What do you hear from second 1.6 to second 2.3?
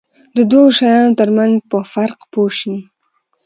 په فرق